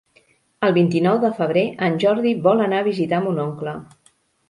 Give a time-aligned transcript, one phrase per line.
[0.67, 3.81] El vint-i-nou de febrer en Jordi vol anar a visitar mon oncle.